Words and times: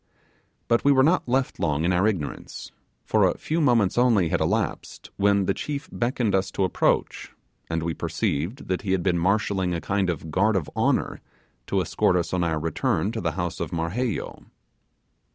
But 0.67 0.83
we 0.83 0.91
were 0.91 1.03
not 1.03 1.29
left 1.29 1.59
long 1.59 1.85
in 1.85 1.93
our 1.93 2.07
ignorance, 2.07 2.71
for 3.05 3.23
a 3.27 3.37
few 3.37 3.61
moments 3.61 3.99
only 3.99 4.29
had 4.29 4.41
elapsed, 4.41 5.11
when 5.17 5.45
the 5.45 5.53
chief 5.53 5.87
beckoned 5.91 6.33
us 6.33 6.49
to 6.53 6.63
approach, 6.63 7.33
and 7.69 7.83
we 7.83 7.93
perceived 7.93 8.67
that 8.67 8.81
he 8.81 8.93
had 8.93 9.03
been 9.03 9.19
marshalling 9.19 9.75
a 9.75 9.79
kind 9.79 10.09
of 10.09 10.31
guard 10.31 10.55
of 10.55 10.71
honour 10.75 11.21
to 11.67 11.81
escort 11.81 12.15
us 12.15 12.33
on 12.33 12.43
our 12.43 12.57
return 12.57 13.11
to 13.11 13.21
the 13.21 13.33
house 13.33 13.59
of 13.59 13.71
Marheyo. 13.71 14.45